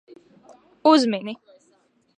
Uzmini. 0.93 1.33